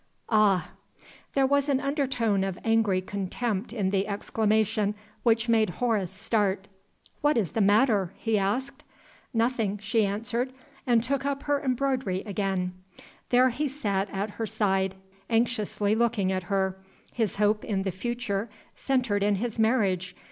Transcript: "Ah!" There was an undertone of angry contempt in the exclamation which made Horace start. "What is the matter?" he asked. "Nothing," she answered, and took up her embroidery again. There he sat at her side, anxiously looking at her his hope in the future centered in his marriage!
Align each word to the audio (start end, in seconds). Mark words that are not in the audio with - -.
"Ah!" 0.31 0.71
There 1.35 1.45
was 1.45 1.69
an 1.69 1.79
undertone 1.79 2.43
of 2.43 2.57
angry 2.63 3.01
contempt 3.01 3.71
in 3.71 3.91
the 3.91 4.07
exclamation 4.07 4.95
which 5.21 5.47
made 5.47 5.69
Horace 5.77 6.09
start. 6.11 6.67
"What 7.21 7.37
is 7.37 7.51
the 7.51 7.61
matter?" 7.61 8.11
he 8.17 8.35
asked. 8.39 8.83
"Nothing," 9.31 9.77
she 9.77 10.03
answered, 10.03 10.53
and 10.87 11.03
took 11.03 11.23
up 11.23 11.43
her 11.43 11.61
embroidery 11.61 12.21
again. 12.21 12.73
There 13.29 13.49
he 13.51 13.67
sat 13.67 14.09
at 14.09 14.31
her 14.31 14.47
side, 14.47 14.95
anxiously 15.29 15.93
looking 15.93 16.31
at 16.31 16.41
her 16.49 16.79
his 17.13 17.35
hope 17.35 17.63
in 17.63 17.83
the 17.83 17.91
future 17.91 18.49
centered 18.75 19.21
in 19.21 19.35
his 19.35 19.59
marriage! 19.59 20.15